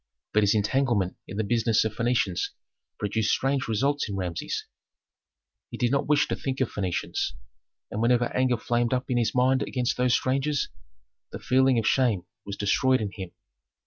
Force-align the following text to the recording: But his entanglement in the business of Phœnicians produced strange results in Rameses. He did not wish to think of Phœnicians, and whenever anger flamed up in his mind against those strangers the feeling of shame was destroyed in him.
But 0.33 0.41
his 0.41 0.55
entanglement 0.55 1.15
in 1.27 1.37
the 1.37 1.43
business 1.43 1.85
of 1.85 1.93
Phœnicians 1.93 2.49
produced 2.97 3.31
strange 3.35 3.67
results 3.67 4.09
in 4.09 4.15
Rameses. 4.15 4.65
He 5.69 5.77
did 5.77 5.91
not 5.91 6.07
wish 6.07 6.27
to 6.29 6.35
think 6.35 6.59
of 6.59 6.71
Phœnicians, 6.71 7.33
and 7.91 8.01
whenever 8.01 8.35
anger 8.35 8.57
flamed 8.57 8.95
up 8.95 9.11
in 9.11 9.17
his 9.19 9.35
mind 9.35 9.61
against 9.61 9.97
those 9.97 10.15
strangers 10.15 10.69
the 11.31 11.37
feeling 11.37 11.77
of 11.77 11.85
shame 11.85 12.23
was 12.47 12.57
destroyed 12.57 12.99
in 12.99 13.11
him. 13.11 13.29